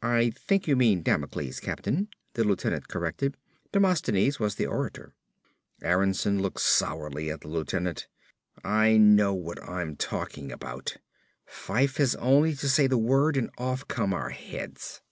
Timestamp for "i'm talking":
9.62-10.50